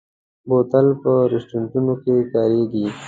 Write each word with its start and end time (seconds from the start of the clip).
بوتل 0.47 0.87
په 1.01 1.11
رستورانتونو 1.31 1.93
کې 2.03 2.15
کارېږي. 2.33 2.85